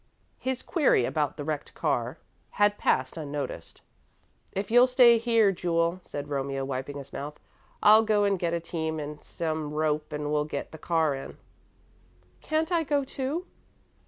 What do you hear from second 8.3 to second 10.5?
get a team and some rope and we'll